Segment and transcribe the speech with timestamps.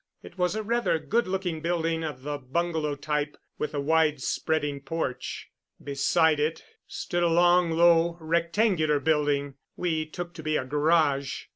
[0.23, 4.81] It was a rather good looking building of the bungalow type with a wide spreading
[4.81, 5.51] porch.
[5.83, 11.43] Beside it stood a long, low, rectangular building we took to be a garage.